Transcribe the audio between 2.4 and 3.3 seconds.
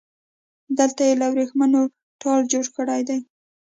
جوړ کړی دی